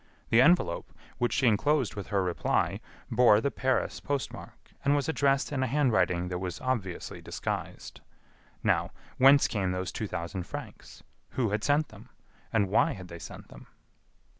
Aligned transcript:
The 0.31 0.41
envelope, 0.41 0.91
which 1.19 1.31
she 1.31 1.45
enclosed 1.45 1.93
with 1.93 2.07
her 2.07 2.23
reply, 2.23 2.79
bore 3.11 3.39
the 3.39 3.51
Paris 3.51 3.99
post 3.99 4.33
mark, 4.33 4.71
and 4.83 4.95
was 4.95 5.07
addressed 5.07 5.51
in 5.51 5.61
a 5.61 5.67
handwriting 5.67 6.29
that 6.29 6.39
was 6.39 6.59
obviously 6.59 7.21
disguised. 7.21 8.01
Now, 8.63 8.89
whence 9.19 9.47
came 9.47 9.73
those 9.73 9.91
two 9.91 10.07
thousand 10.07 10.47
francs? 10.47 11.03
Who 11.37 11.51
had 11.51 11.63
sent 11.63 11.89
them? 11.89 12.09
And 12.51 12.67
why 12.67 12.93
had 12.93 13.09
they 13.09 13.19
sent 13.19 13.49
them? 13.49 13.67